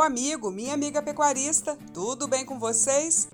meu 0.00 0.06
amigo, 0.06 0.50
minha 0.50 0.72
amiga 0.72 1.02
pecuarista, 1.02 1.76
tudo 1.92 2.26
bem 2.26 2.42
com 2.42 2.58
vocês? 2.58 3.28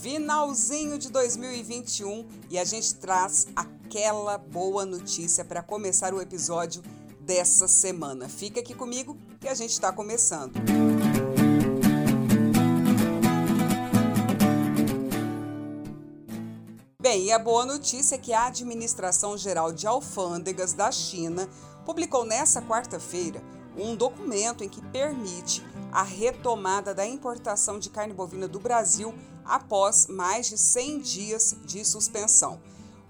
Finalzinho 0.00 0.98
de 0.98 1.10
2021 1.10 2.26
e 2.48 2.58
a 2.58 2.64
gente 2.64 2.94
traz 2.94 3.48
aquela 3.54 4.38
boa 4.38 4.86
notícia 4.86 5.44
para 5.44 5.62
começar 5.62 6.14
o 6.14 6.22
episódio 6.22 6.82
dessa 7.20 7.68
semana. 7.68 8.30
Fica 8.30 8.60
aqui 8.60 8.72
comigo 8.72 9.14
que 9.38 9.46
a 9.46 9.54
gente 9.54 9.72
está 9.72 9.92
começando. 9.92 10.54
Bem, 16.98 17.26
e 17.26 17.30
a 17.30 17.38
boa 17.38 17.66
notícia 17.66 18.14
é 18.14 18.18
que 18.18 18.32
a 18.32 18.46
Administração 18.46 19.36
Geral 19.36 19.70
de 19.70 19.86
Alfândegas 19.86 20.72
da 20.72 20.90
China 20.90 21.46
publicou 21.84 22.24
nessa 22.24 22.62
quarta-feira 22.62 23.51
um 23.76 23.94
documento 23.94 24.62
em 24.62 24.68
que 24.68 24.82
permite 24.86 25.64
a 25.90 26.02
retomada 26.02 26.94
da 26.94 27.06
importação 27.06 27.78
de 27.78 27.90
carne 27.90 28.14
bovina 28.14 28.48
do 28.48 28.60
Brasil 28.60 29.14
após 29.44 30.06
mais 30.06 30.46
de 30.46 30.56
100 30.58 31.00
dias 31.00 31.56
de 31.64 31.84
suspensão. 31.84 32.60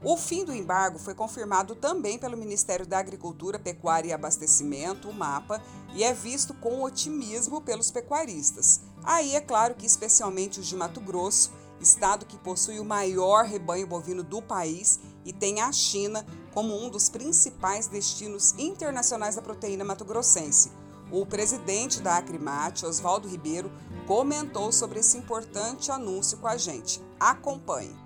O 0.04 0.16
fim 0.16 0.44
do 0.44 0.52
embargo 0.52 0.98
foi 0.98 1.14
confirmado 1.14 1.76
também 1.76 2.18
pelo 2.18 2.36
Ministério 2.36 2.84
da 2.84 2.98
Agricultura, 2.98 3.56
Pecuária 3.56 4.08
e 4.08 4.12
Abastecimento, 4.12 5.08
o 5.08 5.14
MAPA, 5.14 5.62
e 5.94 6.02
é 6.02 6.12
visto 6.12 6.52
com 6.54 6.82
otimismo 6.82 7.60
pelos 7.60 7.92
pecuaristas. 7.92 8.80
Aí 9.04 9.36
é 9.36 9.40
claro 9.40 9.76
que, 9.76 9.86
especialmente 9.86 10.58
os 10.58 10.66
de 10.66 10.74
Mato 10.74 11.00
Grosso, 11.00 11.52
estado 11.82 12.27
que 12.27 12.38
possui 12.38 12.78
o 12.78 12.84
maior 12.84 13.45
rebanho 13.45 13.86
bovino 13.86 14.22
do 14.22 14.41
país 14.41 15.00
e 15.24 15.32
tem 15.32 15.60
a 15.60 15.72
China 15.72 16.24
como 16.52 16.75
um 16.75 16.88
dos 16.88 17.08
principais 17.08 17.86
destinos 17.86 18.55
internacionais 18.58 19.36
da 19.36 19.42
proteína 19.42 19.84
mato-grossense. 19.84 20.70
O 21.10 21.27
presidente 21.27 22.00
da 22.00 22.16
Acrimate, 22.16 22.86
Oswaldo 22.86 23.28
Ribeiro, 23.28 23.70
comentou 24.06 24.72
sobre 24.72 25.00
esse 25.00 25.19
importante 25.19 25.91
anúncio 25.91 26.38
com 26.38 26.47
a 26.47 26.56
gente. 26.56 27.03
Acompanhe. 27.20 28.02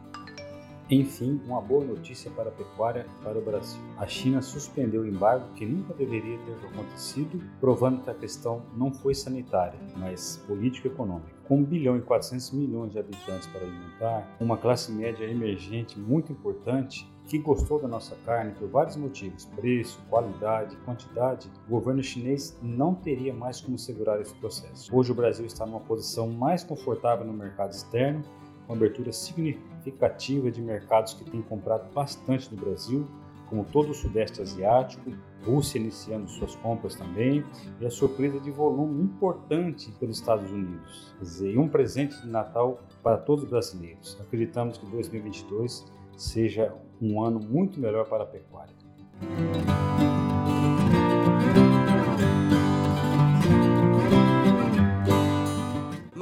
Enfim, 0.89 1.41
uma 1.45 1.61
boa 1.61 1.85
notícia 1.85 2.31
para 2.31 2.49
a 2.49 2.53
pecuária 2.53 3.07
e 3.09 3.25
para 3.25 3.37
o 3.37 3.43
Brasil. 3.43 3.81
A 3.99 4.07
China 4.07 4.41
suspendeu 4.41 5.03
o 5.03 5.07
embargo 5.07 5.53
que 5.55 5.67
nunca 5.67 5.93
deveria 5.93 6.39
ter 6.39 6.67
acontecido, 6.69 7.43
provando 7.59 8.03
que 8.03 8.11
a 8.11 8.15
questão 8.15 8.63
não 8.77 8.93
foi 8.93 9.13
sanitária, 9.13 9.79
mas 9.97 10.41
político-econômica. 10.47 11.35
Com 11.49 11.59
1 11.59 11.65
bilhão 11.65 11.97
e 11.99 12.03
400 12.03 12.53
milhões 12.53 12.93
de 12.93 13.01
habitantes 13.01 13.49
para 13.49 13.63
alimentar, 13.63 14.37
uma 14.39 14.57
classe 14.57 14.93
média 14.93 15.25
emergente 15.25 15.99
muito 15.99 16.31
importante 16.31 17.11
que 17.27 17.39
gostou 17.39 17.81
da 17.81 17.89
nossa 17.89 18.15
carne 18.25 18.53
por 18.53 18.69
vários 18.69 18.95
motivos, 18.95 19.45
preço, 19.45 20.01
qualidade, 20.09 20.77
quantidade, 20.85 21.51
o 21.67 21.71
governo 21.71 22.01
chinês 22.01 22.57
não 22.63 22.95
teria 22.95 23.35
mais 23.35 23.61
como 23.61 23.77
segurar 23.77 24.21
esse 24.21 24.35
processo. 24.35 24.97
Hoje 24.97 25.11
o 25.11 25.15
Brasil 25.17 25.45
está 25.45 25.67
numa 25.67 25.81
posição 25.81 26.29
mais 26.29 26.63
confortável 26.63 27.27
no 27.27 27.33
mercado 27.33 27.73
externo, 27.73 28.23
com 28.67 28.73
abertura 28.73 29.13
significativa 29.13 30.51
de 30.51 30.61
mercados 30.61 31.15
que 31.15 31.31
têm 31.31 31.43
comprado 31.43 31.93
bastante 31.93 32.49
do 32.51 32.57
Brasil, 32.57 33.07
como 33.49 33.65
todo 33.65 33.91
o 33.91 33.95
Sudeste 33.95 34.43
Asiático, 34.43 35.11
Rússia 35.45 35.79
iniciando 35.79 36.29
suas 36.29 36.57
compras 36.57 36.97
também, 36.97 37.45
e 37.81 37.87
a 37.87 37.91
surpresa 37.91 38.41
de 38.41 38.51
volume 38.51 39.03
importante 39.05 39.93
pelos 39.93 40.19
Estados 40.19 40.51
Unidos. 40.51 41.15
Quer 41.19 41.25
dizer, 41.25 41.59
um 41.59 41.69
presente 41.69 42.21
de 42.21 42.29
Natal 42.29 42.81
para 43.03 43.17
todos 43.17 43.45
os 43.45 43.51
brasileiros. 43.51 44.19
Acreditamos 44.21 44.79
que 44.79 44.87
2022 44.87 45.87
seja 46.17 46.75
um 47.01 47.23
ano 47.23 47.39
muito 47.39 47.79
melhor 47.79 48.09
para 48.09 48.25
a 48.25 48.27
pecuária. 48.27 48.86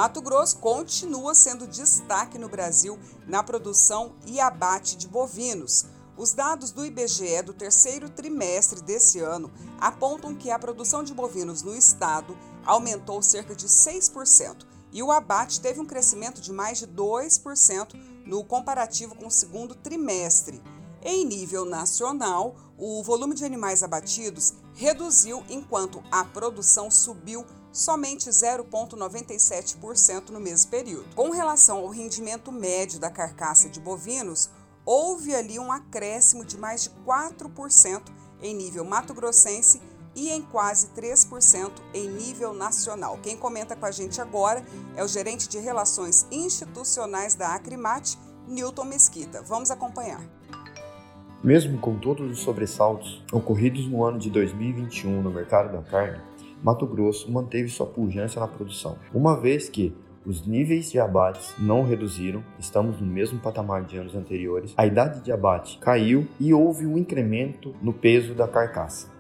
Mato 0.05 0.21
Grosso 0.21 0.59
continua 0.59 1.35
sendo 1.35 1.67
destaque 1.67 2.37
no 2.37 2.47
Brasil 2.47 2.99
na 3.27 3.43
produção 3.43 4.15
e 4.27 4.39
abate 4.39 4.99
de 4.99 5.09
bovinos. 5.09 5.87
Os 6.15 6.35
dados 6.35 6.71
do 6.71 6.85
IBGE 6.85 7.41
do 7.41 7.55
terceiro 7.55 8.11
trimestre 8.11 8.83
desse 8.83 9.21
ano 9.21 9.51
apontam 9.81 10.35
que 10.35 10.51
a 10.51 10.59
produção 10.59 11.03
de 11.03 11.15
bovinos 11.15 11.63
no 11.63 11.75
estado 11.75 12.37
aumentou 12.67 13.23
cerca 13.23 13.55
de 13.57 13.67
6% 13.67 14.67
e 14.93 15.03
o 15.03 15.11
abate 15.11 15.59
teve 15.59 15.81
um 15.81 15.87
crescimento 15.87 16.39
de 16.39 16.53
mais 16.53 16.77
de 16.77 16.87
2% 16.87 17.95
no 18.27 18.45
comparativo 18.45 19.15
com 19.15 19.29
o 19.29 19.31
segundo 19.31 19.75
trimestre. 19.75 20.63
Em 21.01 21.25
nível 21.25 21.65
nacional, 21.65 22.55
o 22.77 23.03
volume 23.03 23.35
de 23.35 23.47
animais 23.47 23.83
abatidos 23.83 24.53
reduziu 24.75 25.43
enquanto 25.49 26.05
a 26.13 26.27
produção 26.27 26.91
subiu 26.91 27.47
somente 27.75 28.31
0,97% 28.31 30.31
no 30.31 30.39
mesmo 30.39 30.71
período. 30.71 31.13
Com 31.17 31.31
relação 31.31 31.79
ao 31.79 31.89
rendimento 31.89 32.53
médio 32.53 33.01
da 33.01 33.11
carcaça 33.11 33.69
de 33.69 33.81
bovinos, 33.81 34.49
houve 34.87 35.35
ali 35.35 35.59
um 35.59 35.73
acréscimo 35.73 36.45
de 36.45 36.57
mais 36.57 36.85
de 36.85 36.91
4% 37.05 38.03
em 38.41 38.55
nível 38.55 38.85
mato-grossense 38.85 39.83
e 40.15 40.31
em 40.31 40.41
quase 40.41 40.87
3% 40.89 41.73
em 41.93 42.09
nível 42.09 42.55
nacional. 42.55 43.19
Quem 43.21 43.37
comenta 43.37 43.75
com 43.75 43.87
a 43.87 43.91
gente 43.91 44.21
agora 44.21 44.65
é 44.95 45.03
o 45.03 45.09
gerente 45.09 45.49
de 45.49 45.59
Relações 45.59 46.29
Institucionais 46.31 47.35
da 47.35 47.55
Acrimate, 47.55 48.17
Newton 48.47 48.85
Mesquita. 48.85 49.43
Vamos 49.43 49.73
acompanhar. 49.73 50.23
Mesmo 51.43 51.79
com 51.79 51.99
todos 51.99 52.31
os 52.31 52.39
sobressaltos 52.39 53.21
ocorridos 53.33 53.89
no 53.89 54.05
ano 54.05 54.19
de 54.19 54.31
2021 54.31 55.21
no 55.21 55.31
mercado 55.31 55.73
da 55.73 55.83
carne, 55.83 56.23
Mato 56.63 56.87
Grosso 56.87 57.31
manteve 57.31 57.69
sua 57.69 57.87
pujança 57.87 58.41
na 58.41 58.49
produção, 58.49 58.97
uma 59.13 59.39
vez 59.39 59.69
que 59.69 59.95
os 60.27 60.47
níveis 60.47 60.91
de 60.91 60.99
abates 60.99 61.55
não 61.59 61.83
reduziram, 61.83 62.43
estamos 62.59 62.99
no 62.99 63.07
mesmo 63.07 63.39
patamar 63.39 63.85
de 63.85 63.99
anos 63.99 64.15
anteriores, 64.15 64.73
a 64.77 64.87
idade 64.87 65.21
de 65.21 65.31
abate 65.31 65.79
caiu 65.79 66.27
e 66.41 66.55
houve 66.55 66.87
um 66.87 66.97
incremento 66.97 67.75
no 67.83 67.93
peso 67.93 68.35
da 68.35 68.49
carcaça. 68.49 69.13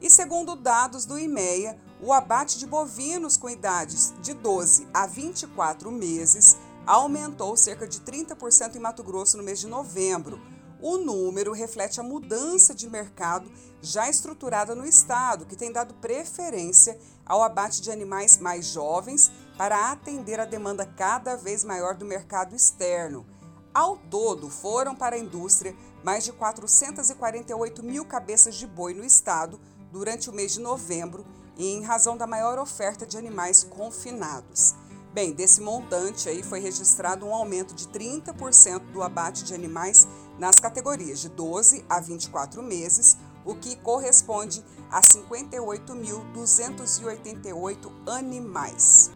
E 0.00 0.08
segundo 0.08 0.56
dados 0.56 1.04
do 1.04 1.18
IMEA, 1.18 1.76
o 2.02 2.12
abate 2.12 2.58
de 2.58 2.66
bovinos 2.66 3.36
com 3.36 3.50
idades 3.50 4.14
de 4.22 4.32
12 4.32 4.88
a 4.94 5.06
24 5.06 5.92
meses 5.92 6.56
aumentou 6.86 7.56
cerca 7.56 7.86
de 7.86 8.00
30% 8.00 8.76
em 8.76 8.80
Mato 8.80 9.02
Grosso 9.02 9.36
no 9.36 9.42
mês 9.42 9.60
de 9.60 9.66
novembro. 9.66 10.40
O 10.82 10.96
número 10.96 11.52
reflete 11.52 12.00
a 12.00 12.02
mudança 12.02 12.74
de 12.74 12.88
mercado 12.88 13.50
já 13.82 14.08
estruturada 14.08 14.74
no 14.74 14.86
estado, 14.86 15.44
que 15.44 15.56
tem 15.56 15.70
dado 15.70 15.94
preferência 15.94 16.98
ao 17.26 17.42
abate 17.42 17.82
de 17.82 17.90
animais 17.90 18.38
mais 18.38 18.66
jovens 18.66 19.30
para 19.58 19.92
atender 19.92 20.40
a 20.40 20.46
demanda 20.46 20.86
cada 20.86 21.36
vez 21.36 21.64
maior 21.64 21.94
do 21.94 22.06
mercado 22.06 22.56
externo. 22.56 23.26
Ao 23.74 23.96
todo, 23.96 24.48
foram 24.48 24.96
para 24.96 25.16
a 25.16 25.18
indústria 25.18 25.76
mais 26.02 26.24
de 26.24 26.32
448 26.32 27.82
mil 27.82 28.04
cabeças 28.04 28.56
de 28.56 28.66
boi 28.66 28.94
no 28.94 29.04
estado 29.04 29.60
durante 29.92 30.30
o 30.30 30.32
mês 30.32 30.52
de 30.52 30.60
novembro, 30.60 31.24
em 31.56 31.82
razão 31.82 32.16
da 32.16 32.26
maior 32.26 32.58
oferta 32.58 33.06
de 33.06 33.18
animais 33.18 33.62
confinados. 33.62 34.74
Bem, 35.12 35.32
desse 35.32 35.60
montante 35.60 36.28
aí 36.28 36.40
foi 36.40 36.60
registrado 36.60 37.26
um 37.26 37.34
aumento 37.34 37.74
de 37.74 37.88
30% 37.88 38.92
do 38.92 39.02
abate 39.02 39.42
de 39.42 39.52
animais 39.52 40.06
nas 40.38 40.54
categorias 40.54 41.20
de 41.20 41.28
12 41.28 41.84
a 41.88 41.98
24 42.00 42.62
meses, 42.62 43.16
o 43.44 43.56
que 43.56 43.74
corresponde 43.76 44.64
a 44.88 45.00
58.288 45.00 47.90
animais. 48.06 49.10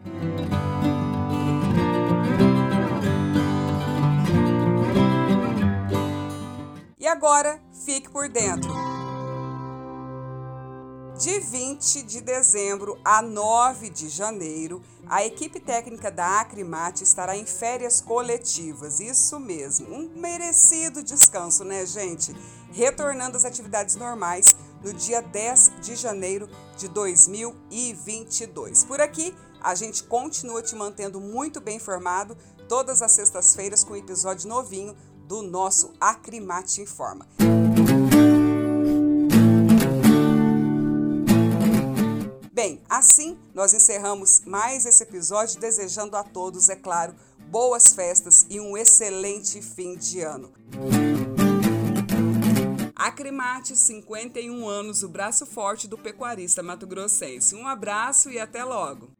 E 6.99 7.07
agora, 7.07 7.63
fique 7.85 8.11
por 8.11 8.29
dentro. 8.29 8.94
De 11.25 11.41
20 11.41 12.03
de 12.03 12.21
dezembro 12.21 12.99
a 13.03 13.23
9 13.23 13.89
de 13.89 14.11
janeiro, 14.11 14.83
a 15.07 15.25
equipe 15.25 15.59
técnica 15.59 16.11
da 16.11 16.43
Acrimate 16.43 17.03
estará 17.03 17.35
em 17.35 17.47
férias 17.47 18.03
coletivas. 18.03 19.01
Isso 19.01 19.41
mesmo, 19.41 19.87
um 19.87 20.21
merecido 20.21 21.03
descanso, 21.03 21.65
né, 21.65 21.87
gente? 21.87 22.37
Retornando 22.71 23.39
às 23.39 23.47
atividades 23.47 23.97
normais 23.97 24.55
no 24.83 24.93
dia 24.93 25.23
10 25.23 25.73
de 25.81 25.97
janeiro 25.97 26.47
de 26.77 26.89
2022. 26.89 28.85
Por 28.85 29.01
aqui, 29.01 29.35
a 29.63 29.75
gente 29.75 30.03
continua 30.03 30.61
te 30.61 30.77
mantendo 30.77 31.23
muito 31.23 31.59
bem 31.59 31.77
informado 31.77 32.37
todas 32.69 33.01
as 33.01 33.13
sextas-feiras 33.13 33.83
com 33.83 33.95
um 33.95 33.97
episódio 33.97 34.47
novinho 34.47 34.95
do 35.27 35.41
nosso 35.41 35.91
Acrimate 35.99 36.83
Informa. 36.83 37.27
Bem, 42.65 42.81
assim 42.89 43.37
nós 43.55 43.75
encerramos 43.75 44.41
mais 44.47 44.87
esse 44.87 45.03
episódio, 45.03 45.61
desejando 45.61 46.17
a 46.17 46.25
todos, 46.25 46.71
é 46.71 46.75
claro, 46.75 47.15
boas 47.51 47.93
festas 47.93 48.47
e 48.49 48.59
um 48.59 48.75
excelente 48.75 49.61
fim 49.61 49.95
de 49.95 50.23
ano. 50.23 50.51
Acrimate, 52.97 53.77
51 53.77 54.67
anos, 54.67 55.03
o 55.03 55.11
braço 55.11 55.45
forte 55.45 55.87
do 55.87 55.99
pecuarista 55.99 56.63
mato-grossense. 56.63 57.55
Um 57.55 57.69
abraço 57.69 58.31
e 58.31 58.39
até 58.39 58.65
logo! 58.65 59.11